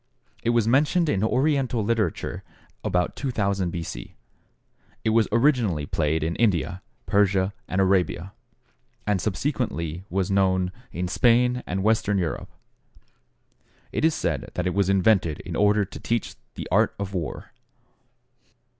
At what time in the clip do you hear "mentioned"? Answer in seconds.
0.67-1.09